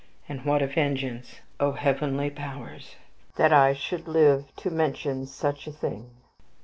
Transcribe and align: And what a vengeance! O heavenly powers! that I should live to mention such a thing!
And 0.27 0.43
what 0.45 0.63
a 0.63 0.65
vengeance! 0.67 1.41
O 1.59 1.73
heavenly 1.73 2.31
powers! 2.31 2.95
that 3.35 3.53
I 3.53 3.73
should 3.75 4.07
live 4.07 4.45
to 4.55 4.71
mention 4.71 5.27
such 5.27 5.67
a 5.67 5.71
thing! 5.71 6.09